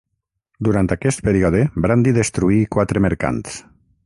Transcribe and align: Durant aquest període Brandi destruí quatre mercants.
Durant 0.67 0.89
aquest 0.95 1.21
període 1.27 1.61
Brandi 1.87 2.17
destruí 2.19 2.59
quatre 2.77 3.05
mercants. 3.09 3.63